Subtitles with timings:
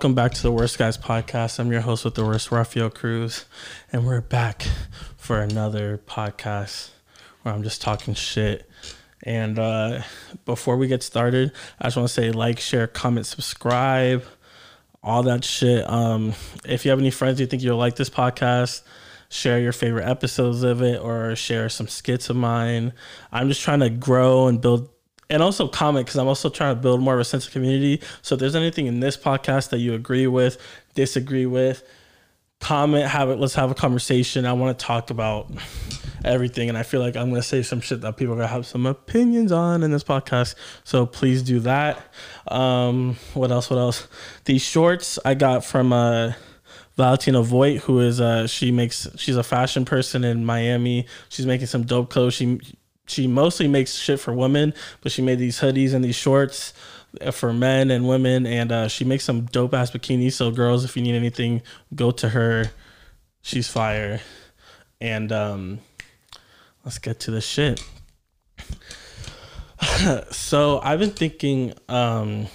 [0.00, 1.58] welcome back to the Worst Guys podcast.
[1.58, 3.44] I'm your host with the worst, Rafael Cruz,
[3.92, 4.66] and we're back
[5.18, 6.88] for another podcast
[7.42, 8.66] where I'm just talking shit.
[9.24, 10.00] And uh,
[10.46, 14.24] before we get started, I just want to say like, share, comment, subscribe,
[15.02, 15.86] all that shit.
[15.86, 16.32] Um,
[16.64, 18.80] if you have any friends you think you'll like this podcast,
[19.28, 22.94] share your favorite episodes of it or share some skits of mine.
[23.30, 24.88] I'm just trying to grow and build
[25.30, 28.02] and also comment because I'm also trying to build more of a sense of community.
[28.22, 30.58] So if there's anything in this podcast that you agree with,
[30.94, 31.82] disagree with,
[32.58, 33.38] comment, have it.
[33.38, 34.44] Let's have a conversation.
[34.44, 35.50] I want to talk about
[36.24, 38.66] everything, and I feel like I'm gonna say some shit that people are gonna have
[38.66, 40.54] some opinions on in this podcast.
[40.84, 41.98] So please do that.
[42.48, 43.70] Um, what else?
[43.70, 44.08] What else?
[44.44, 46.32] These shorts I got from uh.
[46.96, 51.06] Valentina Voigt, who is uh she makes she's a fashion person in Miami.
[51.30, 52.34] She's making some dope clothes.
[52.34, 52.60] She
[53.10, 56.72] she mostly makes shit for women, but she made these hoodies and these shorts
[57.32, 60.34] for men and women, and uh, she makes some dope ass bikinis.
[60.34, 61.62] So girls, if you need anything,
[61.94, 62.70] go to her.
[63.42, 64.20] She's fire.
[65.00, 65.80] And um,
[66.84, 67.82] let's get to the shit.
[70.30, 72.46] so I've been thinking um,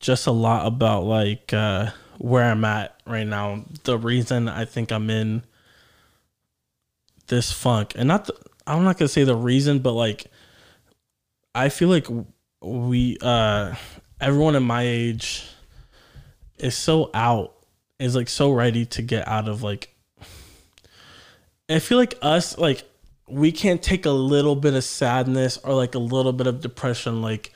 [0.00, 3.64] just a lot about like uh, where I'm at right now.
[3.84, 5.42] The reason I think I'm in
[7.26, 8.34] this funk, and not the,
[8.66, 10.26] I'm not gonna say the reason, but like
[11.54, 12.06] I feel like
[12.60, 13.74] we uh
[14.20, 15.44] everyone in my age
[16.58, 17.54] is so out
[17.98, 19.94] is like so ready to get out of like
[21.68, 22.84] I feel like us like
[23.28, 27.22] we can't take a little bit of sadness or like a little bit of depression.
[27.22, 27.52] Like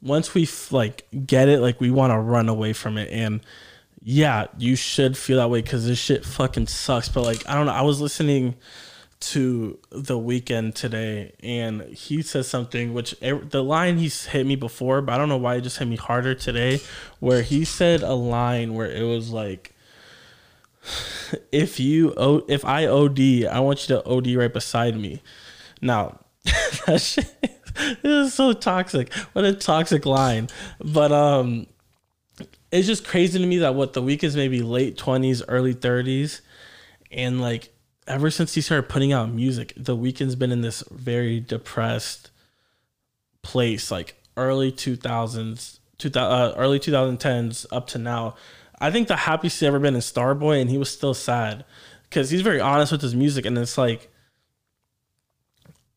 [0.00, 3.10] once we like get it like we want to run away from it.
[3.10, 3.40] And
[4.00, 7.08] yeah you should feel that way because this shit fucking sucks.
[7.08, 8.54] But like i don't know i was listening
[9.20, 15.02] to the Weeknd today and he says something which the line he's hit me before
[15.02, 16.80] but i don't know why it just hit me harder today
[17.18, 19.74] where he said a line where it was like
[21.52, 25.22] if you if i od i want you to od right beside me.
[25.80, 26.20] Now
[26.86, 27.32] that shit
[28.02, 29.12] is so toxic.
[29.32, 30.48] What a toxic line.
[30.82, 31.66] But um
[32.70, 36.40] it's just crazy to me that what the week is maybe late 20s early 30s
[37.10, 37.70] and like
[38.08, 42.30] ever since he started putting out music, the Weeknd's been in this very depressed
[43.42, 48.34] place, like early two thousands, two uh, early two thousand tens up to now.
[48.80, 51.64] I think the happiest he's ever been in Starboy, and he was still sad
[52.04, 54.10] because he's very honest with his music, and it's like.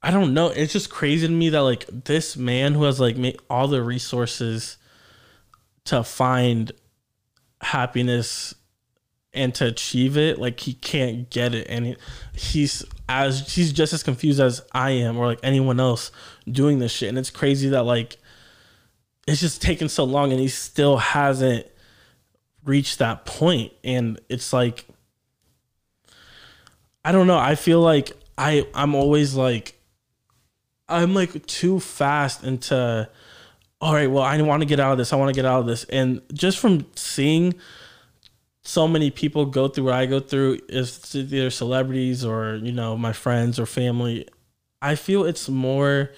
[0.03, 0.47] I don't know.
[0.47, 3.83] It's just crazy to me that like this man who has like made all the
[3.83, 4.77] resources
[5.85, 6.71] to find
[7.61, 8.55] happiness
[9.33, 11.95] and to achieve it like he can't get it and he,
[12.33, 16.11] he's as he's just as confused as i am or like anyone else
[16.49, 18.17] doing this shit and it's crazy that like
[19.27, 21.65] it's just taken so long and he still hasn't
[22.65, 24.85] reached that point and it's like
[27.05, 29.79] i don't know i feel like i i'm always like
[30.89, 33.07] i'm like too fast into
[33.79, 35.61] all right well i want to get out of this i want to get out
[35.61, 37.55] of this and just from seeing
[38.63, 42.97] so many people go through what I go through, if they're celebrities or you know
[42.97, 44.27] my friends or family,
[44.81, 46.11] I feel it's more.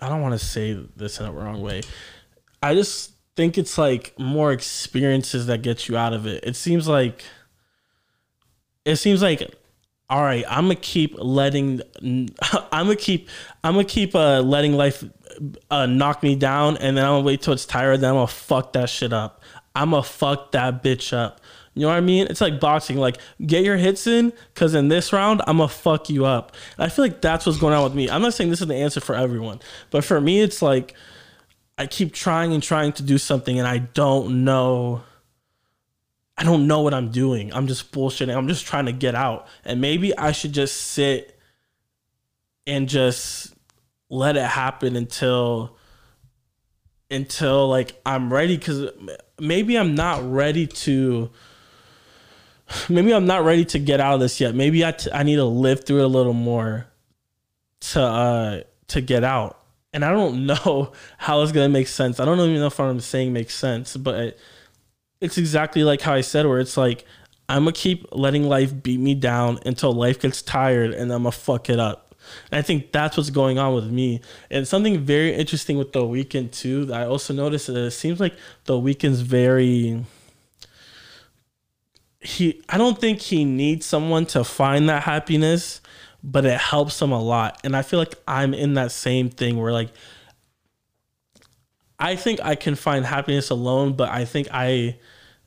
[0.00, 1.82] I don't want to say this in a wrong way.
[2.62, 6.44] I just think it's like more experiences that get you out of it.
[6.44, 7.24] It seems like.
[8.84, 9.48] It seems like
[10.12, 12.28] all right, I'm gonna keep letting, I'm
[12.70, 13.30] gonna keep,
[13.64, 15.02] I'm gonna keep uh, letting life
[15.70, 18.02] uh, knock me down, and then I'm gonna wait till it's tired.
[18.02, 19.42] Then I'm gonna fuck that shit up.
[19.74, 21.40] I'ma fuck that bitch up.
[21.74, 22.26] You know what I mean?
[22.26, 22.98] It's like boxing.
[22.98, 23.16] Like,
[23.46, 26.54] get your hits in, because in this round, I'm going to fuck you up.
[26.76, 28.10] And I feel like that's what's going on with me.
[28.10, 29.60] I'm not saying this is the answer for everyone,
[29.90, 30.94] but for me, it's like
[31.78, 35.02] I keep trying and trying to do something, and I don't know.
[36.36, 37.52] I don't know what I'm doing.
[37.52, 38.34] I'm just bullshitting.
[38.36, 39.46] I'm just trying to get out.
[39.64, 41.38] And maybe I should just sit
[42.66, 43.54] and just
[44.08, 45.76] let it happen until
[47.12, 48.90] until like I'm ready cuz
[49.38, 51.30] maybe I'm not ready to
[52.88, 54.54] maybe I'm not ready to get out of this yet.
[54.54, 56.86] Maybe I, t- I need to live through it a little more
[57.80, 59.58] to uh to get out.
[59.92, 62.20] And I don't know how it's gonna make sense.
[62.20, 64.38] I don't even know if what I'm saying makes sense, but
[65.20, 67.04] it's exactly like how I said, where it's like
[67.48, 71.32] I'm gonna keep letting life beat me down until life gets tired, and I'm gonna
[71.32, 72.11] fuck it up.
[72.50, 74.20] And I think that's what's going on with me.
[74.50, 76.90] And something very interesting with the Weeknd too.
[76.92, 78.34] I also noticed that it seems like
[78.64, 80.04] the Weeknd's very
[82.22, 85.80] he I don't think he needs someone to find that happiness,
[86.22, 87.60] but it helps him a lot.
[87.64, 89.90] And I feel like I'm in that same thing where like
[91.98, 94.98] I think I can find happiness alone, but I think I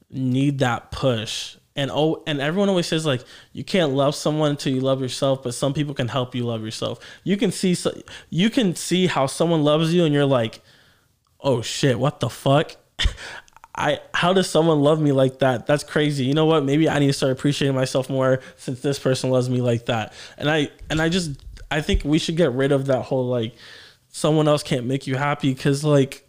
[0.10, 1.58] need that push.
[1.76, 5.44] And oh, and everyone always says like you can't love someone until you love yourself,
[5.44, 7.00] but some people can help you love yourself.
[7.24, 7.92] You can see so,
[8.30, 10.62] you can see how someone loves you, and you're like,
[11.42, 12.76] oh shit, what the fuck?
[13.76, 15.68] I how does someone love me like that?
[15.68, 16.24] That's crazy.
[16.26, 16.64] You know what?
[16.64, 20.14] Maybe I need to start appreciating myself more since this person loves me like that.
[20.38, 21.32] And I and I just
[21.70, 23.54] I think we should get rid of that whole like
[24.08, 26.25] someone else can't make you happy because like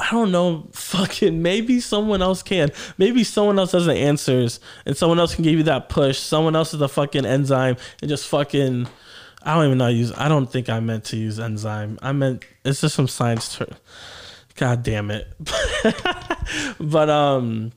[0.00, 2.70] I don't know, fucking maybe someone else can.
[2.98, 6.18] Maybe someone else has the answers and someone else can give you that push.
[6.18, 8.88] Someone else is the fucking enzyme and just fucking
[9.42, 11.98] I don't even know how to use I don't think I meant to use enzyme.
[12.02, 13.74] I meant it's just some science term.
[14.56, 15.28] God damn it.
[16.80, 17.72] but um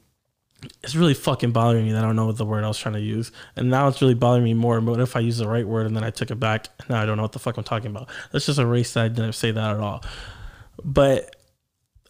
[0.81, 2.93] it's really fucking bothering me that I don't know what the word I was trying
[2.93, 3.33] to use.
[3.57, 4.79] And now it's really bothering me more.
[4.79, 7.05] But if I use the right word and then I took it back, now I
[7.05, 8.09] don't know what the fuck I'm talking about.
[8.31, 10.05] Let's just erase that I didn't say that at all.
[10.81, 11.35] But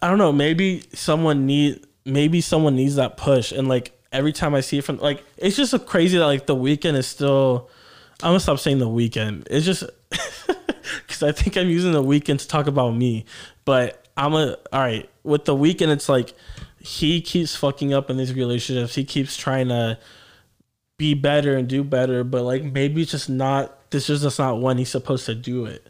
[0.04, 3.54] I don't know, maybe someone need maybe someone needs that push.
[3.54, 6.46] And like every time I see it from like it's just so crazy that like
[6.46, 7.70] the Weeknd is still
[8.22, 9.48] I'm gonna stop saying the Weeknd.
[9.50, 13.24] It's just because I think I'm using the Weeknd to talk about me.
[13.64, 15.88] But I'm a all right with the Weeknd.
[15.88, 16.34] It's like
[16.80, 18.96] he keeps fucking up in these relationships.
[18.96, 19.98] He keeps trying to
[20.98, 23.90] be better and do better, but like maybe it's just not.
[23.92, 25.88] This is just not when he's supposed to do it.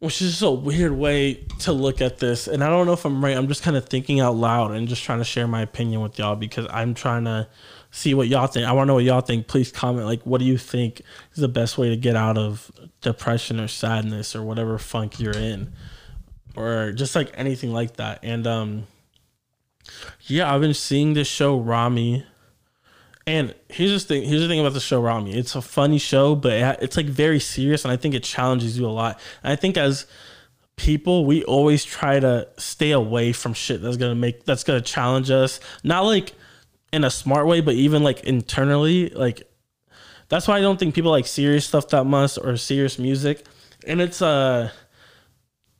[0.00, 3.04] Which is just a weird way to look at this, and I don't know if
[3.04, 3.36] I'm right.
[3.36, 6.18] I'm just kind of thinking out loud and just trying to share my opinion with
[6.18, 7.48] y'all because I'm trying to
[7.90, 8.66] see what y'all think.
[8.66, 9.46] I want to know what y'all think.
[9.46, 10.06] Please comment.
[10.06, 11.02] Like, what do you think
[11.34, 12.70] is the best way to get out of
[13.02, 15.72] depression or sadness or whatever funk you're in?
[16.56, 18.20] or just like anything like that.
[18.22, 18.86] And um
[20.22, 22.26] yeah, I've been seeing this show Ramy.
[23.26, 24.28] And here's the thing.
[24.28, 25.34] Here's the thing about the show Ramy.
[25.34, 28.78] It's a funny show, but it, it's like very serious, and I think it challenges
[28.78, 29.20] you a lot.
[29.42, 30.06] And I think as
[30.76, 35.30] people, we always try to stay away from shit that's gonna make that's gonna challenge
[35.30, 35.60] us.
[35.84, 36.32] Not like
[36.92, 39.10] in a smart way, but even like internally.
[39.10, 39.42] Like
[40.28, 43.44] that's why I don't think people like serious stuff that much or serious music.
[43.86, 44.70] And it's uh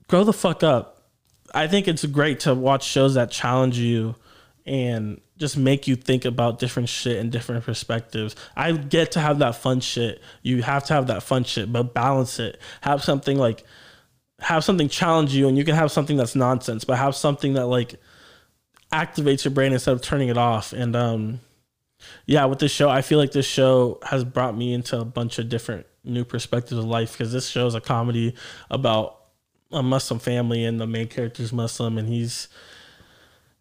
[0.09, 1.09] grow the fuck up.
[1.55, 4.15] I think it's great to watch shows that challenge you
[4.67, 8.37] and just make you think about different shit and different perspectives.
[8.55, 10.23] I get to have that fun shit.
[10.43, 12.61] You have to have that fun shit, but balance it.
[12.83, 13.65] Have something like
[14.41, 17.67] have something challenge you and you can have something that's nonsense, but have something that
[17.67, 17.95] like
[18.93, 20.75] activates your brain instead of turning it off.
[20.75, 21.41] And um
[22.27, 25.39] yeah, with this show, I feel like this show has brought me into a bunch
[25.39, 28.35] of different new perspectives of life because this show is a comedy
[28.71, 29.21] about
[29.73, 32.49] a Muslim family and the main character is Muslim and he's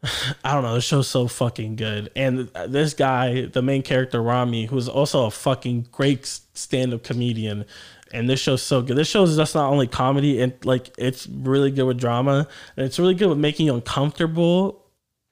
[0.43, 2.09] I don't know, the show's so fucking good.
[2.15, 7.65] And this guy, the main character Ramy, who's also a fucking great stand-up comedian,
[8.11, 8.95] and this show's so good.
[8.95, 12.85] This show is just not only comedy and like it's really good with drama, and
[12.85, 14.85] it's really good with making you uncomfortable.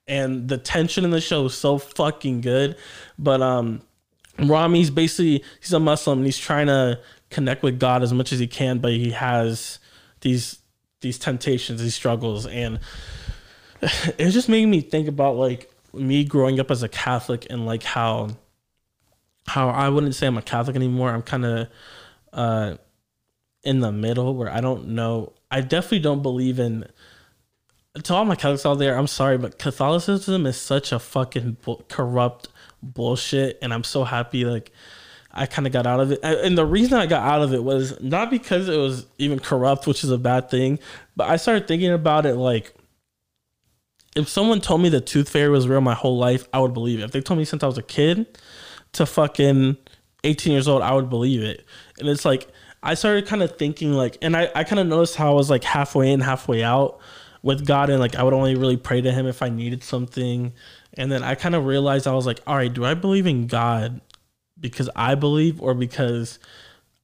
[0.08, 2.78] And the tension in the show is so fucking good.
[3.18, 3.82] But um
[4.40, 7.00] Ramy's basically he's a Muslim and he's trying to
[7.30, 9.80] connect with God as much as he can, but he has
[10.22, 10.60] these
[11.02, 12.80] these temptations, these struggles, and
[14.18, 17.84] it just made me think about like me growing up as a Catholic and like
[17.84, 18.30] how
[19.48, 21.10] how I wouldn't say I'm a Catholic anymore.
[21.10, 21.68] I'm kind of
[22.34, 22.76] uh,
[23.64, 25.34] in the middle where I don't know.
[25.50, 26.86] I definitely don't believe in.
[28.04, 31.82] To all my Catholics out there, I'm sorry, but Catholicism is such a fucking bu-
[31.88, 32.50] corrupt
[32.84, 34.72] bullshit, and I'm so happy like
[35.32, 36.20] I kind of got out of it.
[36.24, 39.88] And the reason I got out of it was not because it was even corrupt,
[39.88, 40.78] which is a bad thing,
[41.16, 42.74] but I started thinking about it like
[44.18, 47.00] if someone told me the tooth fairy was real my whole life, I would believe
[47.00, 47.04] it.
[47.04, 48.26] If they told me since I was a kid
[48.94, 49.78] to fucking
[50.24, 51.64] 18 years old, I would believe it.
[52.00, 52.48] And it's like
[52.82, 55.52] I started kind of thinking like and I, I kind of noticed how I was
[55.52, 57.00] like halfway in, halfway out
[57.44, 60.52] with God and like I would only really pray to him if I needed something.
[60.96, 63.46] And then I kind of realized I was like, all right, do I believe in
[63.46, 64.02] God
[64.60, 66.40] because I believe or because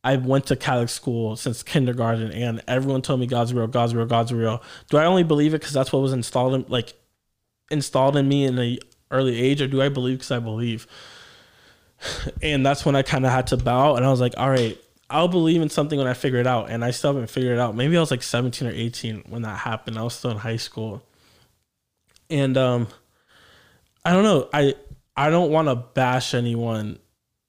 [0.03, 4.07] I went to Catholic school since kindergarten and everyone told me God's real, God's real,
[4.07, 4.63] God's real.
[4.89, 6.95] Do I only believe it because that's what was installed in like
[7.73, 10.87] installed in me in the early age, or do I believe because I believe?
[12.41, 14.77] And that's when I kind of had to bow, and I was like, all right,
[15.09, 17.59] I'll believe in something when I figure it out, and I still haven't figured it
[17.59, 17.75] out.
[17.75, 19.97] Maybe I was like 17 or 18 when that happened.
[19.97, 21.03] I was still in high school,
[22.29, 22.87] and um,
[24.03, 24.49] I don't know.
[24.53, 24.75] I
[25.15, 26.99] I don't want to bash anyone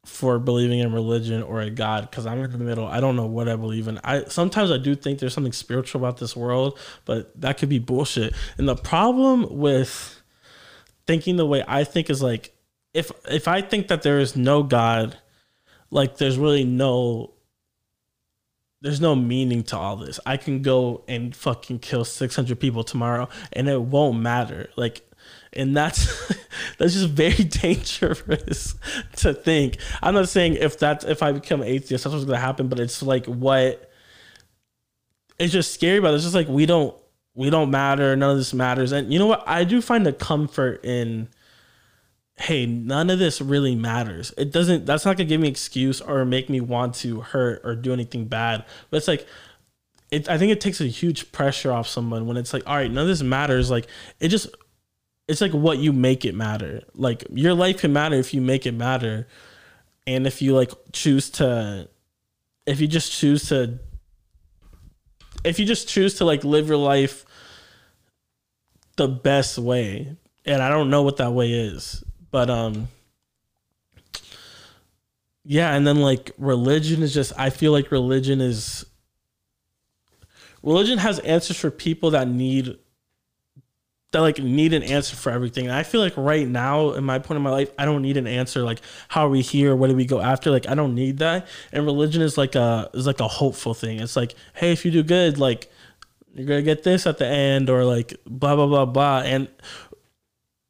[0.04, 2.86] for believing in religion or a god because I'm in the middle.
[2.86, 3.98] I don't know what I believe in.
[4.04, 7.78] I sometimes I do think there's something spiritual about this world, but that could be
[7.78, 8.34] bullshit.
[8.58, 10.22] And the problem with
[11.06, 12.54] thinking the way I think is like
[12.92, 15.18] if if I think that there is no god,
[15.90, 17.34] like there's really no
[18.80, 20.20] there's no meaning to all this.
[20.26, 24.68] I can go and fucking kill 600 people tomorrow and it won't matter.
[24.76, 25.10] Like
[25.56, 26.28] and that's
[26.78, 28.74] that's just very dangerous
[29.16, 29.78] to think.
[30.02, 33.02] I'm not saying if that's if I become atheist, that's what's gonna happen, but it's
[33.02, 33.90] like what
[35.38, 36.16] it's just scary about it.
[36.16, 36.96] It's just like we don't
[37.34, 38.92] we don't matter, none of this matters.
[38.92, 39.42] And you know what?
[39.46, 41.28] I do find the comfort in
[42.36, 44.34] hey, none of this really matters.
[44.36, 47.74] It doesn't that's not gonna give me excuse or make me want to hurt or
[47.74, 48.64] do anything bad.
[48.90, 49.26] But it's like
[50.10, 52.90] it, I think it takes a huge pressure off someone when it's like, all right,
[52.90, 53.70] none of this matters.
[53.70, 53.88] Like
[54.20, 54.48] it just
[55.26, 56.82] it's like what you make it matter.
[56.94, 59.26] Like your life can matter if you make it matter.
[60.06, 61.88] And if you like choose to
[62.66, 63.78] if you just choose to
[65.44, 67.24] if you just choose to like live your life
[68.96, 70.16] the best way.
[70.44, 72.04] And I don't know what that way is.
[72.30, 72.88] But um
[75.42, 78.84] yeah, and then like religion is just I feel like religion is
[80.62, 82.78] religion has answers for people that need
[84.14, 85.66] that like need an answer for everything.
[85.66, 88.16] And I feel like right now in my point in my life, I don't need
[88.16, 89.74] an answer like how are we here?
[89.74, 90.52] What do we go after?
[90.52, 91.48] Like I don't need that.
[91.72, 93.98] And religion is like a is like a hopeful thing.
[93.98, 95.68] It's like, hey, if you do good, like
[96.32, 99.22] you're gonna get this at the end, or like blah blah blah blah.
[99.24, 99.48] And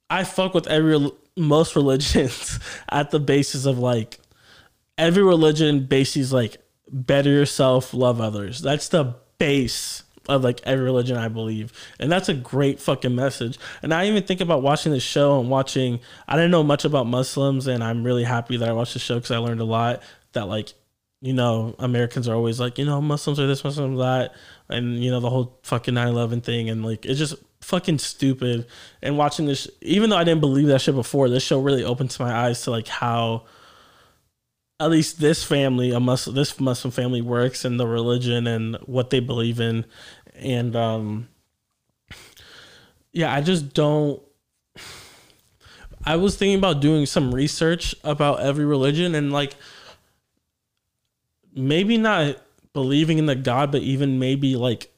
[0.09, 2.59] I fuck with every most religions
[2.89, 4.21] at the basis of like
[4.97, 6.57] every religion bases like
[6.91, 8.63] better yourself, love others.
[8.63, 11.73] That's the base of like every religion I believe.
[11.99, 13.59] And that's a great fucking message.
[13.83, 17.07] And I even think about watching the show and watching I didn't know much about
[17.07, 20.03] Muslims and I'm really happy that I watched the show cuz I learned a lot
[20.33, 20.75] that like
[21.25, 24.35] you know, Americans are always like, you know, Muslims are this, Muslims that,
[24.69, 28.67] and you know, the whole fucking 9/11 thing, and like, it's just fucking stupid.
[29.01, 32.15] And watching this, even though I didn't believe that shit before, this show really opened
[32.21, 33.45] my eyes to like how,
[34.85, 39.09] at least this family, a Muslim, this Muslim family works and the religion and what
[39.09, 39.87] they believe in,
[40.35, 41.29] and um,
[43.13, 44.23] yeah, I just don't.
[46.05, 49.57] I was thinking about doing some research about every religion and like
[51.55, 52.37] maybe not
[52.75, 54.93] believing in the God, but even maybe like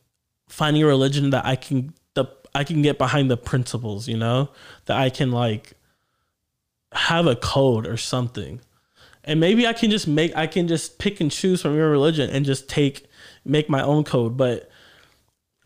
[0.49, 4.51] finding a religion that I can the I can get behind the principles, you know,
[4.87, 5.75] that I can like
[6.93, 8.61] have a code or something.
[9.27, 12.31] And maybe I can just make I can just pick and choose from your religion
[12.31, 13.07] and just take
[13.45, 14.71] make my own code, but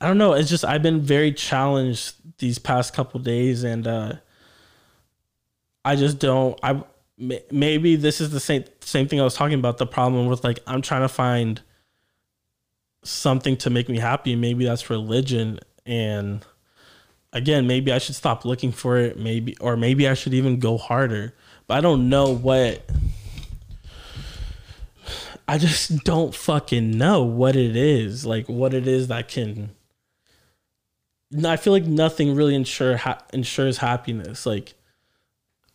[0.00, 4.14] I don't know, it's just I've been very challenged these past couple days and uh
[5.84, 6.82] I just don't I
[7.50, 9.78] maybe this is the same same thing I was talking about.
[9.78, 11.60] The problem with like I'm trying to find
[13.02, 14.36] something to make me happy.
[14.36, 16.44] Maybe that's religion, and
[17.32, 19.18] again, maybe I should stop looking for it.
[19.18, 21.34] Maybe or maybe I should even go harder.
[21.66, 22.82] But I don't know what.
[25.50, 28.25] I just don't fucking know what it is.
[28.25, 29.71] Like what it is that can.
[31.45, 34.47] I feel like nothing really ensure ha- ensures happiness.
[34.47, 34.75] Like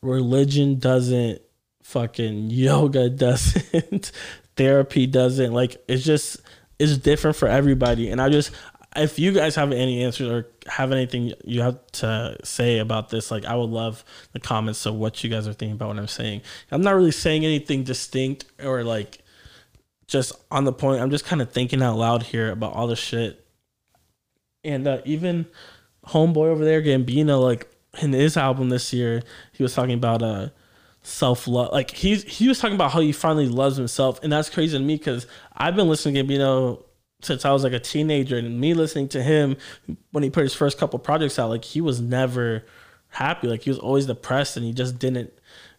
[0.02, 1.42] religion doesn't
[1.84, 4.14] fucking yoga doesn't
[4.56, 6.40] therapy doesn't like it's just
[6.80, 8.52] it's different for everybody and i just
[8.96, 13.30] if you guys have any answers or have anything you have to say about this
[13.30, 16.08] like i would love the comments of what you guys are thinking about what i'm
[16.08, 16.42] saying
[16.72, 19.22] i'm not really saying anything distinct or like
[20.08, 22.96] just on the point i'm just kind of thinking out loud here about all the
[22.96, 23.46] shit
[24.64, 25.46] and uh, even
[26.08, 27.68] homeboy over there gambino like
[28.02, 30.50] in his album this year, he was talking about uh
[31.04, 31.72] self love.
[31.72, 34.84] Like he's he was talking about how he finally loves himself, and that's crazy to
[34.84, 36.84] me because I've been listening to Gambino
[37.22, 39.58] since I was like a teenager, and me listening to him
[40.12, 42.66] when he put his first couple projects out, like he was never
[43.10, 43.48] happy.
[43.48, 45.34] Like he was always depressed, and he just didn't.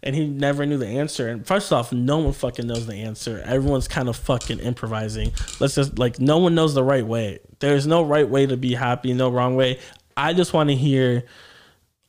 [0.07, 1.29] And he never knew the answer.
[1.29, 3.43] And first off, no one fucking knows the answer.
[3.45, 5.33] Everyone's kind of fucking improvising.
[5.61, 7.41] Let's just like no one knows the right way.
[7.59, 9.81] There's no right way to be happy, no wrong way.
[10.17, 11.25] I just want to hear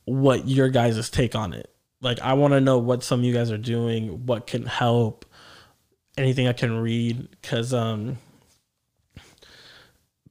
[0.05, 1.73] what your guys' take on it.
[1.99, 5.25] Like I want to know what some of you guys are doing, what can help,
[6.17, 8.19] anything I can read, because um.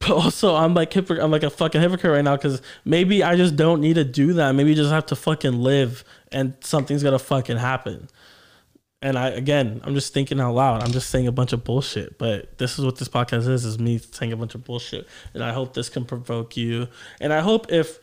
[0.06, 1.22] But also, I'm like hypocrite.
[1.22, 4.34] I'm like a fucking hypocrite right now because maybe I just don't need to do
[4.34, 4.52] that.
[4.52, 8.08] Maybe you just have to fucking live, and something's gonna fucking happen.
[9.02, 10.82] And I again, I'm just thinking out loud.
[10.82, 12.18] I'm just saying a bunch of bullshit.
[12.18, 15.08] But this is what this podcast is: is me saying a bunch of bullshit.
[15.34, 16.88] And I hope this can provoke you.
[17.20, 17.98] And I hope if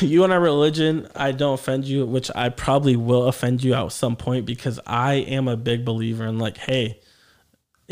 [0.00, 3.92] you and our religion, I don't offend you, which I probably will offend you at
[3.92, 7.00] some point because I am a big believer in like, hey,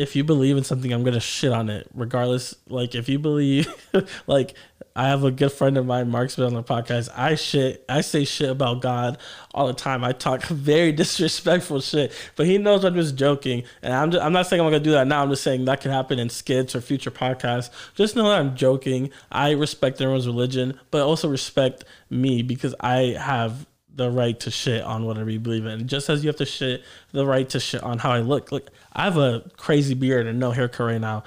[0.00, 2.54] if you believe in something, I'm gonna shit on it, regardless.
[2.68, 3.68] Like, if you believe,
[4.26, 4.54] like,
[4.96, 7.10] I have a good friend of mine, Mark's been on the podcast.
[7.14, 9.18] I shit, I say shit about God
[9.52, 10.02] all the time.
[10.02, 13.64] I talk very disrespectful shit, but he knows I'm just joking.
[13.82, 15.22] And I'm just, I'm not saying I'm gonna do that now.
[15.22, 17.68] I'm just saying that could happen in skits or future podcasts.
[17.94, 19.10] Just know that I'm joking.
[19.30, 24.82] I respect everyone's religion, but also respect me because I have the right to shit
[24.82, 25.86] on whatever you believe in.
[25.86, 28.50] Just as you have to shit the right to shit on how I look.
[28.50, 31.24] Like I have a crazy beard and no haircut right now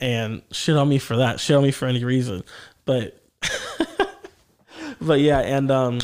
[0.00, 1.38] and shit on me for that.
[1.38, 2.42] Shit on me for any reason.
[2.84, 3.22] But
[5.00, 6.00] but yeah, and um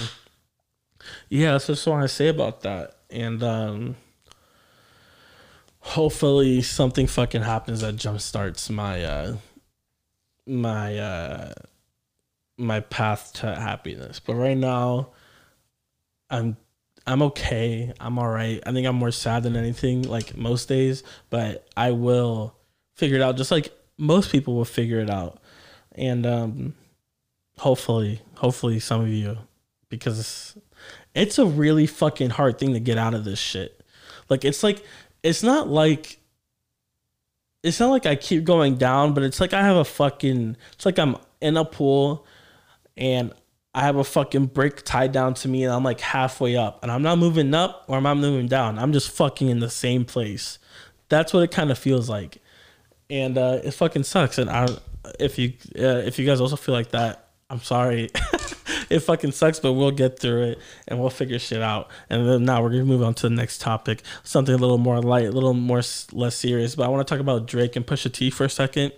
[1.29, 2.99] yeah, that's just what I say about that.
[3.11, 3.97] And um
[5.81, 9.37] hopefully something fucking happens that jumpstarts my uh
[10.47, 11.53] my uh
[12.59, 14.21] my path to happiness.
[14.21, 15.09] But right now
[16.29, 16.59] I'm
[17.07, 17.93] I'm okay.
[18.01, 18.61] I'm all right.
[18.67, 22.57] I think I'm more sad than anything, like most days, but I will
[22.95, 25.41] figure it out just like most people will figure it out.
[25.93, 26.75] And um
[27.59, 29.39] hopefully, hopefully some of you
[29.89, 30.59] because it's,
[31.15, 33.81] it's a really fucking hard thing to get out of this shit.
[34.29, 34.85] Like it's like
[35.23, 36.19] it's not like
[37.63, 40.87] it's not like I keep going down, but it's like I have a fucking it's
[40.87, 42.27] like I'm in a pool
[42.97, 43.33] and
[43.77, 46.91] I have a fucking brick tied down to me and I'm like halfway up and
[46.91, 48.79] I'm not moving up or I'm not moving down.
[48.79, 50.59] I'm just fucking in the same place.
[51.09, 52.39] That's what it kind of feels like
[53.11, 54.39] and uh, it fucking sucks.
[54.39, 54.69] And I,
[55.19, 58.11] if you uh, if you guys also feel like that, I'm sorry.
[58.91, 61.91] it fucking sucks, but we'll get through it and we'll figure shit out.
[62.11, 65.01] And then now we're gonna move on to the next topic, something a little more
[65.01, 66.75] light, a little more less serious.
[66.75, 68.93] But I want to talk about Drake and Pusha T for a second.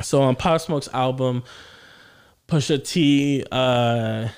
[0.00, 1.44] So on Pop Smoke's album,
[2.52, 4.28] Pusha T, uh,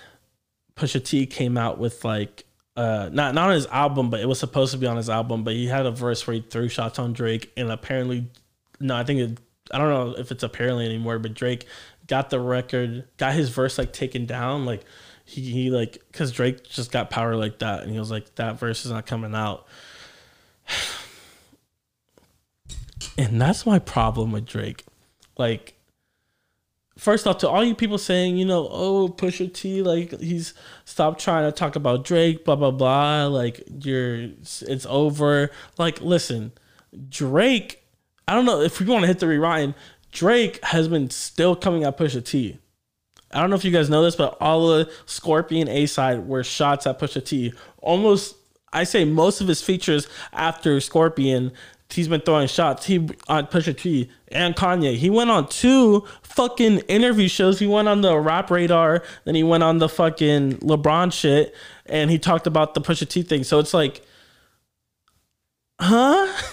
[0.76, 2.44] Pusha T came out with like
[2.76, 5.42] uh not not on his album, but it was supposed to be on his album.
[5.42, 8.28] But he had a verse where he threw shots on Drake, and apparently
[8.78, 9.38] no, I think it,
[9.72, 11.66] I don't know if it's apparently anymore, but Drake
[12.06, 14.84] got the record, got his verse like taken down, like
[15.24, 18.60] he, he like because Drake just got power like that, and he was like that
[18.60, 19.66] verse is not coming out.
[23.16, 24.84] And that's my problem with Drake.
[25.38, 25.73] Like,
[26.96, 31.18] first off, to all you people saying, you know, oh, Pusha T, like he's stop
[31.18, 33.26] trying to talk about Drake, blah blah blah.
[33.26, 34.30] Like you're,
[34.62, 35.50] it's over.
[35.78, 36.52] Like, listen,
[37.08, 37.84] Drake
[38.26, 39.74] I don't know if we want to hit the rewind.
[40.12, 42.58] Drake has been still coming at Pusha T.
[43.30, 46.44] I don't know if you guys know this, but all the Scorpion A side were
[46.44, 47.52] shots at Pusha T.
[47.78, 48.36] Almost,
[48.74, 51.52] I say most of his features after Scorpion,
[51.90, 52.86] he's been throwing shots.
[52.86, 52.96] He
[53.28, 54.96] on Pusha T and Kanye.
[54.96, 57.58] He went on two fucking interview shows.
[57.58, 61.54] He went on the Rap Radar, then he went on the fucking LeBron shit,
[61.86, 63.44] and he talked about the Pusha T thing.
[63.44, 64.04] So it's like,
[65.80, 66.30] huh?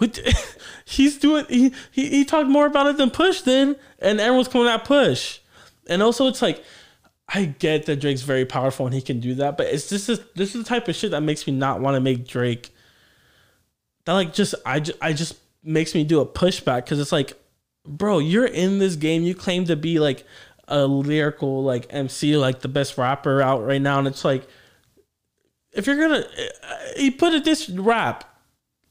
[0.84, 4.68] he's doing he, he he talked more about it than Push then, and everyone's coming
[4.68, 5.40] at Push,
[5.88, 6.64] and also it's like.
[7.28, 10.54] I get that Drake's very powerful and he can do that, but it's this, this
[10.54, 12.70] is the type of shit that makes me not want to make Drake.
[14.04, 17.32] That like just I just, I just makes me do a pushback because it's like,
[17.86, 19.22] bro, you're in this game.
[19.22, 20.24] You claim to be like
[20.68, 24.46] a lyrical like MC, like the best rapper out right now, and it's like,
[25.72, 28.38] if you're gonna, eh, eh, he put it this rap,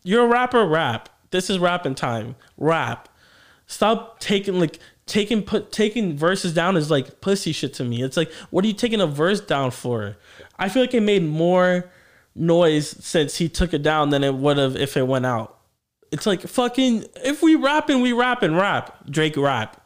[0.03, 2.35] you're a rapper, rap this is rapping time.
[2.57, 3.09] Rap.
[3.67, 8.03] Stop taking like taking put taking verses down is like pussy shit to me.
[8.03, 10.17] It's like what are you taking a verse down for?
[10.57, 11.91] I feel like it made more
[12.35, 15.59] noise since he took it down than it would have if it went out.
[16.11, 19.05] It's like fucking if we rapping, we rapping rap.
[19.09, 19.85] Drake rap.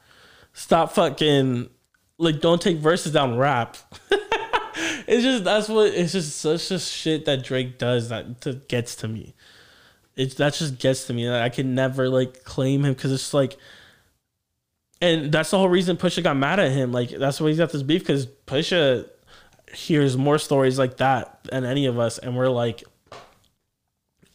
[0.54, 1.70] Stop fucking
[2.18, 3.78] like don't take verses down rap.
[5.08, 9.08] it's just that's what it's just such a shit that Drake does that gets to
[9.08, 9.36] me
[10.18, 11.30] it that just gets to me.
[11.30, 13.56] I can never like claim him because it's like,
[15.00, 16.92] and that's the whole reason Pusha got mad at him.
[16.92, 19.08] Like that's why he's got this beef because Pusha
[19.74, 22.84] hears more stories like that than any of us, and we're like,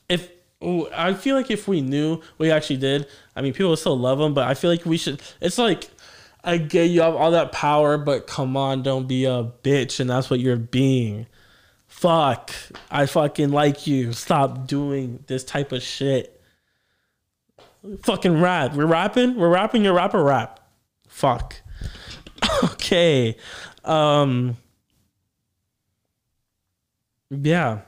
[0.09, 0.31] if
[0.65, 4.21] ooh, I feel like if we knew we actually did, I mean, people still love
[4.21, 5.21] him, but I feel like we should.
[5.41, 5.91] It's like.
[6.45, 10.11] I get you have all that power, but come on, don't be a bitch, and
[10.11, 11.29] that's what you're being
[12.03, 12.51] fuck,
[12.91, 14.13] I fucking like you.
[14.13, 16.41] Stop doing this type of shit.
[18.03, 18.75] Fucking rap.
[18.75, 19.37] We're rapping.
[19.37, 20.59] We're rapping your rapper rap.
[21.07, 21.55] Fuck.
[22.65, 23.37] okay.
[23.85, 24.57] Um.
[27.31, 27.83] Yeah.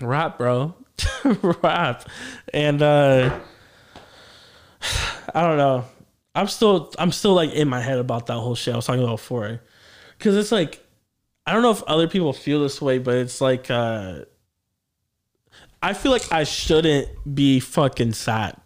[0.00, 0.76] Rap, bro.
[1.62, 2.08] rap.
[2.52, 3.40] And uh
[5.34, 5.84] I don't know.
[6.36, 9.02] I'm still I'm still like in my head about that whole shit I was talking
[9.02, 9.60] about before.
[10.20, 10.83] Cause it's like
[11.46, 14.24] I don't know if other people feel this way, but it's like uh
[15.82, 18.56] I feel like I shouldn't be fucking sad.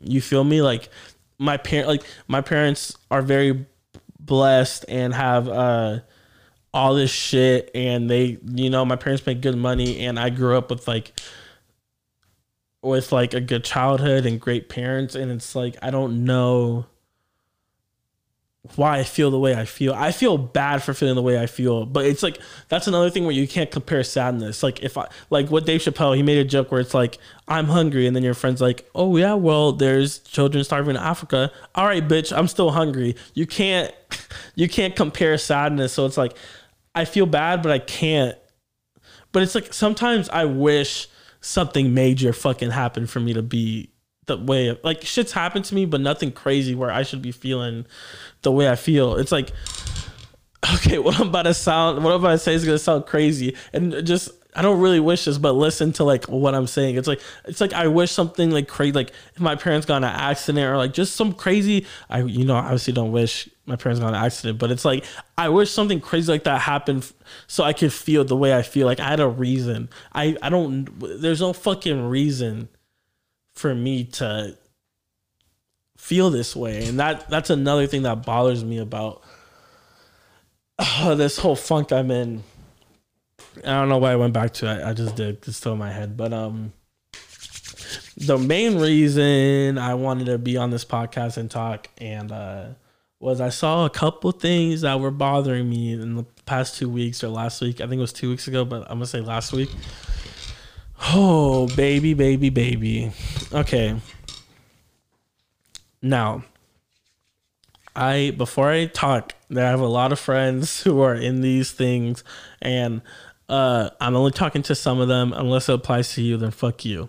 [0.00, 0.62] You feel me?
[0.62, 0.88] Like
[1.38, 3.66] my parent like my parents are very
[4.18, 6.00] blessed and have uh
[6.74, 10.58] all this shit and they you know my parents make good money and I grew
[10.58, 11.18] up with like
[12.82, 16.86] with like a good childhood and great parents and it's like I don't know
[18.74, 19.94] why I feel the way I feel.
[19.94, 23.24] I feel bad for feeling the way I feel, but it's like that's another thing
[23.24, 24.62] where you can't compare sadness.
[24.62, 27.66] Like if I like what Dave Chappelle, he made a joke where it's like I'm
[27.66, 31.86] hungry, and then your friend's like, "Oh yeah, well there's children starving in Africa." All
[31.86, 33.16] right, bitch, I'm still hungry.
[33.34, 33.94] You can't
[34.54, 35.92] you can't compare sadness.
[35.92, 36.36] So it's like
[36.94, 38.36] I feel bad, but I can't.
[39.32, 41.08] But it's like sometimes I wish
[41.40, 43.90] something major fucking happened for me to be
[44.26, 47.86] the way like shit's happened to me, but nothing crazy where I should be feeling
[48.42, 49.16] the way I feel.
[49.16, 49.52] It's like,
[50.74, 53.56] okay, what I'm about to sound, what I'm about to say is gonna sound crazy,
[53.72, 56.96] and just I don't really wish this, but listen to like what I'm saying.
[56.96, 60.04] It's like it's like I wish something like crazy, like if my parents got an
[60.04, 61.86] accident or like just some crazy.
[62.08, 65.04] I you know obviously don't wish my parents got an accident, but it's like
[65.36, 67.12] I wish something crazy like that happened
[67.46, 68.86] so I could feel the way I feel.
[68.86, 69.90] Like I had a reason.
[70.14, 70.88] I I don't.
[71.20, 72.70] There's no fucking reason
[73.56, 74.56] for me to
[75.96, 76.86] feel this way.
[76.86, 79.22] And that that's another thing that bothers me about
[80.78, 82.42] uh, this whole funk i'm in.
[83.64, 84.84] I don't know why i went back to it.
[84.84, 85.38] I just did.
[85.48, 86.16] It's still in my head.
[86.16, 86.72] But um
[88.18, 92.66] the main reason i wanted to be on this podcast and talk and uh
[93.20, 97.22] was i saw a couple things that were bothering me in the past two weeks
[97.22, 97.80] or last week.
[97.80, 99.70] I think it was two weeks ago but i'm gonna say last week
[101.02, 103.12] Oh, baby, baby, baby.
[103.52, 104.00] Okay.
[106.02, 106.44] Now,
[107.94, 112.22] I before I talk, I have a lot of friends who are in these things,
[112.60, 113.02] and
[113.48, 115.32] uh, I'm only talking to some of them.
[115.32, 117.08] Unless it applies to you, then fuck you.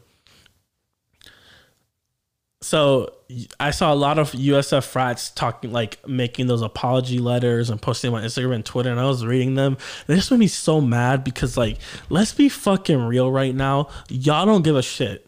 [2.62, 3.14] So
[3.60, 8.12] I saw a lot of USF frats talking, like making those apology letters and posting
[8.12, 9.78] them on Instagram and Twitter, and I was reading them.
[10.08, 11.78] And this made me so mad because, like,
[12.10, 13.90] let's be fucking real right now.
[14.10, 15.28] Y'all don't give a shit.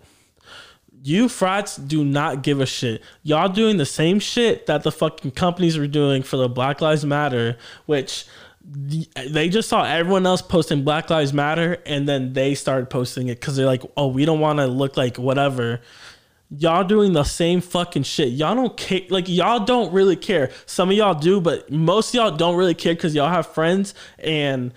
[1.04, 3.04] You frats do not give a shit.
[3.22, 7.06] Y'all doing the same shit that the fucking companies were doing for the Black Lives
[7.06, 8.26] Matter, which
[8.66, 13.40] they just saw everyone else posting Black Lives Matter, and then they started posting it
[13.40, 15.80] because they're like, oh, we don't want to look like whatever
[16.50, 18.30] y'all doing the same fucking shit.
[18.30, 19.02] Y'all don't care.
[19.10, 20.52] Like y'all don't really care.
[20.66, 24.74] Some of y'all do, but most y'all don't really care because y'all have friends and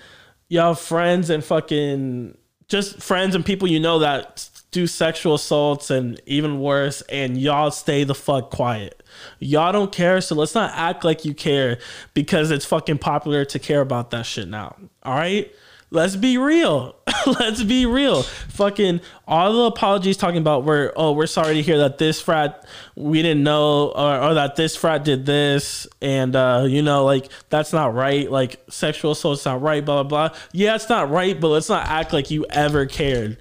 [0.48, 2.36] y'all have friends and fucking
[2.68, 7.70] just friends and people you know that do sexual assaults and even worse, and y'all
[7.70, 9.02] stay the fuck quiet.
[9.38, 11.78] Y'all don't care, so let's not act like you care
[12.14, 14.74] because it's fucking popular to care about that shit now.
[15.02, 15.52] All right?
[15.92, 16.96] Let's be real.
[17.38, 18.22] let's be real.
[18.22, 22.66] Fucking all the apologies talking about where oh we're sorry to hear that this frat
[22.96, 27.28] we didn't know or, or that this frat did this and uh you know like
[27.50, 31.40] that's not right like sexual assault's not right blah blah blah yeah it's not right
[31.40, 33.38] but let's not act like you ever cared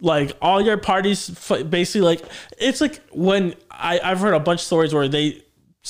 [0.00, 1.30] like all your parties
[1.70, 2.22] basically like
[2.58, 5.42] it's like when I, i've heard a bunch of stories where they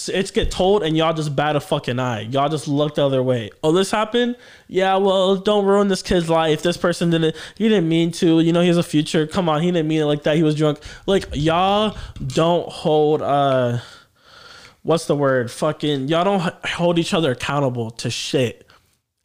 [0.08, 2.20] it's get told and y'all just bat a fucking eye.
[2.20, 3.50] Y'all just look the other way.
[3.62, 4.36] Oh, this happened?
[4.68, 6.62] Yeah, well, don't ruin this kid's life.
[6.62, 8.40] This person didn't he didn't mean to.
[8.40, 9.26] You know, he has a future.
[9.26, 10.36] Come on, he didn't mean it like that.
[10.36, 10.80] He was drunk.
[11.06, 13.78] Like y'all don't hold uh
[14.82, 15.50] what's the word?
[15.50, 18.65] Fucking y'all don't hold each other accountable to shit.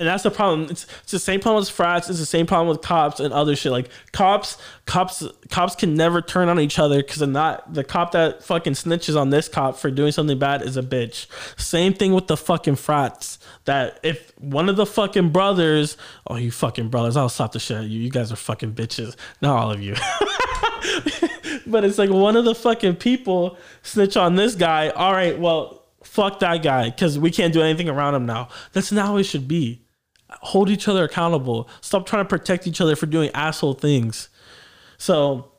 [0.01, 0.63] And that's the problem.
[0.71, 2.09] It's, it's the same problem with frats.
[2.09, 3.71] It's the same problem with cops and other shit.
[3.71, 8.13] Like cops, cops, cops can never turn on each other because they're not the cop
[8.13, 11.27] that fucking snitches on this cop for doing something bad is a bitch.
[11.55, 13.37] Same thing with the fucking frats.
[13.65, 17.83] That if one of the fucking brothers, oh you fucking brothers, I'll stop the shit
[17.83, 17.99] you.
[17.99, 19.15] You guys are fucking bitches.
[19.39, 19.93] Not all of you.
[21.67, 24.89] but it's like one of the fucking people snitch on this guy.
[24.89, 28.49] All right, well fuck that guy because we can't do anything around him now.
[28.73, 29.83] That's not how it should be
[30.33, 31.69] hold each other accountable.
[31.81, 34.29] Stop trying to protect each other for doing asshole things.
[34.97, 35.51] So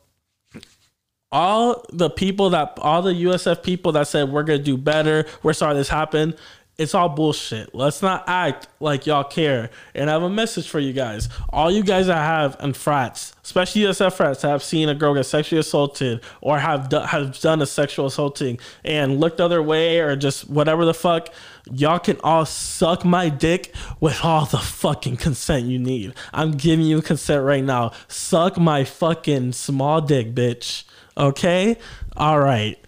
[1.31, 5.55] all the people that all the USF people that said we're gonna do better, we're
[5.55, 6.37] sorry this happened,
[6.79, 7.75] it's all bullshit.
[7.75, 9.71] Let's not act like y'all care.
[9.95, 11.29] And I have a message for you guys.
[11.51, 15.25] All you guys that have and frats, especially USF frats, have seen a girl get
[15.25, 20.01] sexually assaulted or have do, have done a sexual assaulting and looked the other way
[20.01, 21.29] or just whatever the fuck,
[21.71, 26.15] y'all can all suck my dick with all the fucking consent you need.
[26.33, 27.93] I'm giving you consent right now.
[28.09, 30.85] Suck my fucking small dick, bitch.
[31.19, 31.77] Okay?
[32.17, 32.79] All right.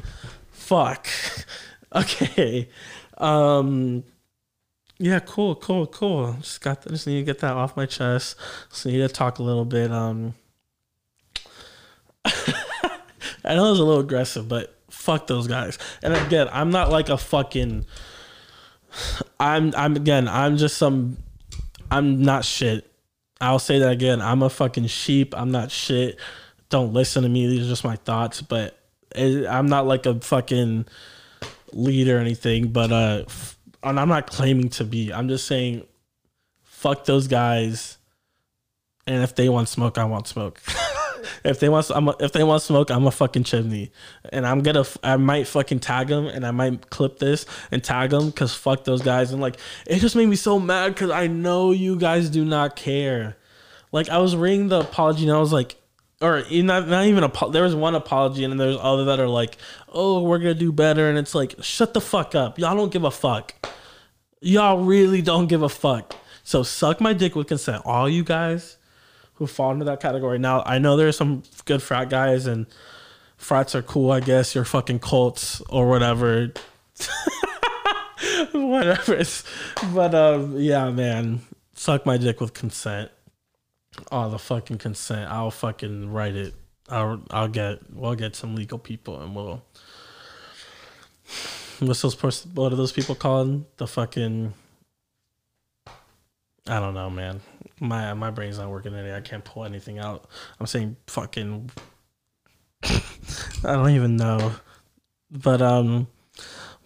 [0.51, 1.07] Fuck.
[1.95, 2.69] Okay.
[3.25, 4.05] Um,
[4.99, 6.35] yeah, cool, cool, cool.
[6.41, 8.37] Just got just need to get that off my chest.
[8.69, 9.91] So need to talk a little bit.
[9.91, 10.35] Um,
[12.25, 15.79] I know it was a little aggressive, but fuck those guys.
[16.03, 17.87] And again, I'm not like a fucking.
[19.41, 20.29] I'm I'm again.
[20.29, 21.17] I'm just some.
[21.91, 22.91] I'm not shit.
[23.41, 24.21] I'll say that again.
[24.21, 25.35] I'm a fucking sheep.
[25.37, 26.19] I'm not shit.
[26.69, 27.47] Don't listen to me.
[27.47, 28.43] These are just my thoughts.
[28.43, 28.79] But
[29.15, 30.87] it, I'm not like a fucking
[31.75, 32.69] leader or anything.
[32.69, 33.25] But uh,
[33.83, 35.13] and I'm not claiming to be.
[35.13, 35.87] I'm just saying,
[36.63, 37.99] fuck those guys.
[39.07, 40.61] And if they want smoke, I want smoke.
[41.45, 43.93] if they want, I'm a, if they want smoke, I'm a fucking chimney,
[44.33, 48.11] and I'm gonna, I might fucking tag them, and I might clip this and tag
[48.11, 51.27] them, cause fuck those guys, and like it just made me so mad, cause I
[51.27, 53.37] know you guys do not care.
[53.93, 55.77] Like I was reading the apology, and I was like,
[56.21, 59.29] or not, not even a, there was one apology, and then there's other that are
[59.29, 59.57] like,
[59.93, 63.05] oh, we're gonna do better, and it's like, shut the fuck up, y'all don't give
[63.05, 63.55] a fuck,
[64.41, 66.15] y'all really don't give a fuck.
[66.43, 68.77] So suck my dick with consent, all you guys
[69.35, 70.39] who fall into that category.
[70.39, 72.67] Now I know there's some good frat guys and
[73.37, 74.11] frats are cool.
[74.11, 76.53] I guess you're fucking cults or whatever.
[78.53, 79.23] whatever.
[79.93, 81.41] But um, yeah, man,
[81.75, 83.11] suck my dick with consent.
[84.11, 85.31] Oh, the fucking consent.
[85.31, 86.55] I'll fucking write it.
[86.89, 89.63] I'll I'll get we'll get some legal people and we'll.
[91.81, 92.45] What's those?
[92.55, 93.65] What are those people called?
[93.77, 94.53] The fucking.
[96.67, 97.41] I don't know, man
[97.81, 99.15] my my brain's not working today.
[99.15, 100.29] I can't pull anything out.
[100.59, 101.71] I'm saying fucking.
[102.85, 103.01] I
[103.63, 104.53] don't even know,
[105.31, 106.07] but um,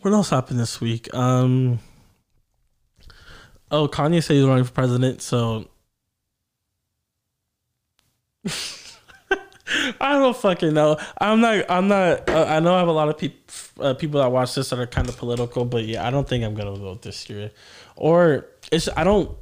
[0.00, 1.12] what else happened this week?
[1.12, 1.80] Um,
[3.70, 5.68] oh, Kanye said he's running for president, so.
[10.00, 10.96] I don't fucking know.
[11.18, 11.70] I'm not.
[11.70, 12.28] I'm not.
[12.28, 13.38] Uh, I know I have a lot of people
[13.84, 16.44] uh, people that watch this that are kind of political, but yeah, I don't think
[16.44, 17.50] I'm gonna vote this year.
[17.96, 18.88] Or it's.
[18.96, 19.36] I don't.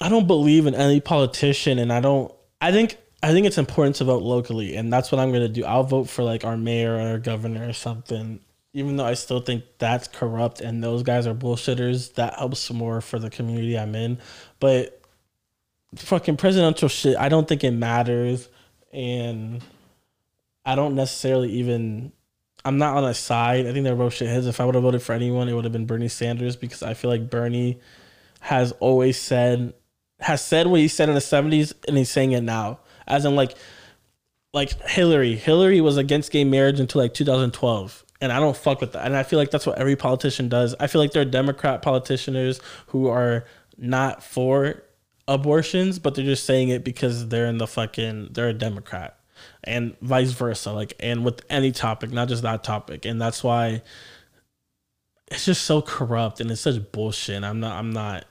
[0.00, 2.32] I don't believe in any politician, and I don't.
[2.60, 5.64] I think I think it's important to vote locally, and that's what I'm gonna do.
[5.64, 8.40] I'll vote for like our mayor or our governor or something.
[8.72, 13.00] Even though I still think that's corrupt and those guys are bullshitters, that helps more
[13.00, 14.18] for the community I'm in.
[14.60, 14.95] But
[15.94, 18.48] fucking presidential shit, I don't think it matters,
[18.92, 19.62] and
[20.64, 22.12] I don't necessarily even.
[22.64, 23.66] I'm not on a side.
[23.68, 24.48] I think they're both shitheads.
[24.48, 26.94] If I would have voted for anyone, it would have been Bernie Sanders because I
[26.94, 27.78] feel like Bernie
[28.40, 29.72] has always said
[30.20, 33.34] has said what he said in the 70s and he's saying it now as in
[33.34, 33.54] like
[34.54, 38.92] like hillary hillary was against gay marriage until like 2012 and i don't fuck with
[38.92, 41.26] that and i feel like that's what every politician does i feel like there are
[41.26, 43.44] democrat politicians who are
[43.76, 44.82] not for
[45.28, 49.18] abortions but they're just saying it because they're in the fucking they're a democrat
[49.64, 53.82] and vice versa like and with any topic not just that topic and that's why
[55.28, 58.24] it's just so corrupt and it's such bullshit i'm not i'm not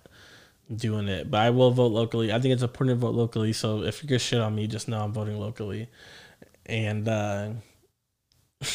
[0.74, 1.30] doing it.
[1.30, 2.32] But I will vote locally.
[2.32, 3.54] I think it's important to vote locally.
[3.54, 5.90] So if you get shit on me, just know I'm voting locally.
[6.66, 7.50] And uh,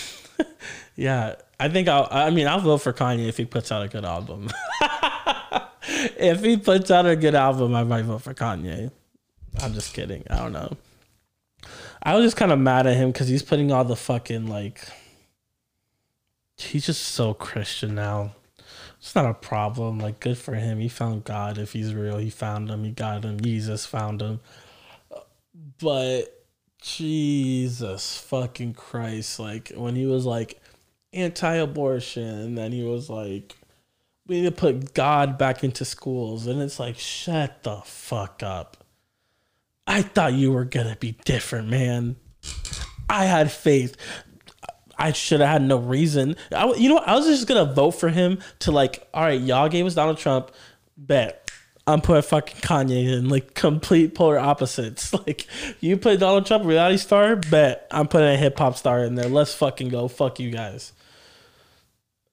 [0.96, 2.08] yeah, I think I'll.
[2.10, 4.48] I mean, I'll vote for Kanye if he puts out a good album.
[6.18, 8.90] if he puts out a good album, I might vote for Kanye.
[9.60, 10.24] I'm just kidding.
[10.30, 10.76] I don't know.
[12.02, 14.80] I was just kind of mad at him because he's putting all the fucking like.
[16.56, 18.32] He's just so Christian now
[19.00, 19.98] it's not a problem.
[19.98, 20.78] Like, good for him.
[20.78, 21.56] He found God.
[21.56, 22.84] If he's real, he found him.
[22.84, 23.40] He got him.
[23.40, 24.40] Jesus found him.
[25.80, 26.44] But
[26.82, 29.40] Jesus fucking Christ.
[29.40, 30.60] Like, when he was like
[31.14, 33.56] anti abortion, and then he was like,
[34.30, 36.46] we need to put God back into schools.
[36.46, 38.76] And it's like, shut the fuck up.
[39.88, 42.14] I thought you were going to be different, man.
[43.08, 43.96] I had faith.
[44.96, 46.36] I should have had no reason.
[46.54, 47.08] I, you know, what?
[47.08, 50.18] I was just gonna vote for him to like, all right, y'all gave us Donald
[50.18, 50.50] Trump,
[50.96, 51.50] bet
[51.86, 55.12] I'm putting fucking Kanye in like complete polar opposites.
[55.26, 55.46] Like
[55.80, 59.28] you put Donald Trump reality star, bet I'm putting a hip hop star in there.
[59.28, 60.06] Let's fucking go.
[60.06, 60.92] Fuck you guys.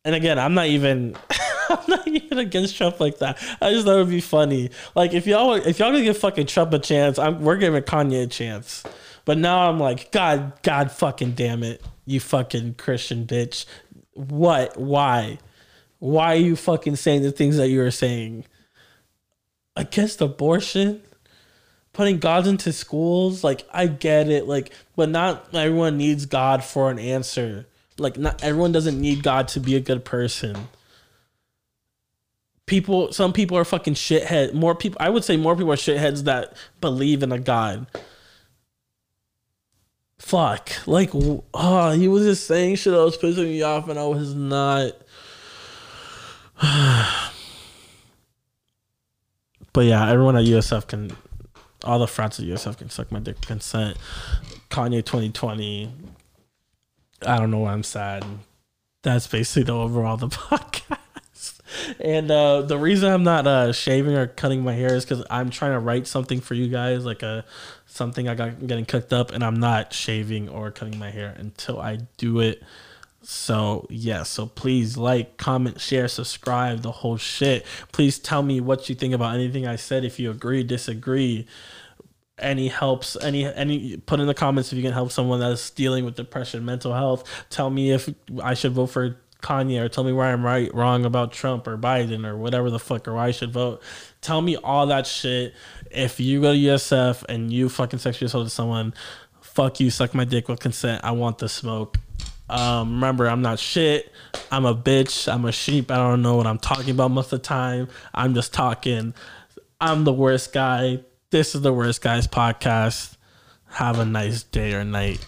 [0.03, 1.15] And again, I'm not even
[1.69, 3.37] I'm not even against Trump like that.
[3.61, 4.71] I just thought it would be funny.
[4.95, 8.23] Like if y'all if y'all gonna give fucking Trump a chance, I'm we're giving Kanye
[8.23, 8.83] a chance.
[9.25, 13.65] But now I'm like, God, God fucking damn it you fucking Christian bitch.
[14.13, 14.79] What?
[14.79, 15.37] Why?
[15.99, 18.45] Why are you fucking saying the things that you are saying?
[19.75, 21.03] Against abortion?
[21.93, 23.43] Putting God into schools?
[23.43, 24.47] Like, I get it.
[24.47, 27.67] Like, but not everyone needs God for an answer.
[27.97, 30.55] Like, not everyone doesn't need God to be a good person.
[32.67, 34.53] People, some people are fucking shithead.
[34.53, 37.87] More people, I would say more people are shitheads that believe in a God
[40.27, 40.69] fuck.
[40.85, 44.35] Like, oh, he was just saying shit that was pissing me off, and I was
[44.35, 44.91] not.
[49.73, 51.11] but yeah, everyone at USF can,
[51.83, 53.97] all the frats at USF can suck my dick consent.
[54.69, 55.91] Kanye 2020.
[57.25, 58.25] I don't know why I'm sad.
[59.03, 60.96] That's basically the overall the podcast.
[61.99, 65.49] And uh, the reason I'm not uh, shaving or cutting my hair is because I'm
[65.49, 67.45] trying to write something for you guys, like a
[67.85, 71.79] something I got getting cooked up, and I'm not shaving or cutting my hair until
[71.79, 72.63] I do it.
[73.23, 77.65] So yeah, so please like, comment, share, subscribe, the whole shit.
[77.91, 80.05] Please tell me what you think about anything I said.
[80.05, 81.45] If you agree, disagree,
[82.39, 85.69] any helps, any any put in the comments if you can help someone that is
[85.71, 87.27] dealing with depression, mental health.
[87.49, 88.09] Tell me if
[88.41, 91.77] I should vote for Kanye or tell me where I'm right, wrong about Trump or
[91.77, 93.81] Biden or whatever the fuck or why I should vote.
[94.21, 95.53] Tell me all that shit.
[95.89, 98.93] If you go to USF and you fucking sexually assaulted someone,
[99.39, 101.01] fuck you, suck my dick with consent.
[101.03, 101.97] I want the smoke.
[102.49, 104.11] Um, remember, I'm not shit.
[104.51, 105.31] I'm a bitch.
[105.31, 105.91] I'm a sheep.
[105.91, 107.87] I don't know what I'm talking about most of the time.
[108.13, 109.13] I'm just talking.
[109.79, 110.99] I'm the worst guy.
[111.29, 113.15] This is the worst guys podcast.
[113.69, 115.25] Have a nice day or night.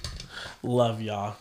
[0.64, 1.36] Love y'all.